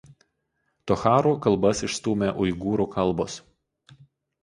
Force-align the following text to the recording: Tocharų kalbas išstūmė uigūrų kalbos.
Tocharų 0.91 1.35
kalbas 1.45 1.83
išstūmė 1.89 2.33
uigūrų 2.47 2.91
kalbos. 2.99 3.41